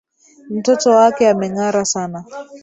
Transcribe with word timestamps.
Mtoto 0.49 0.89
wake 0.89 1.29
ameng'ara 1.29 1.85
sana. 1.85 2.25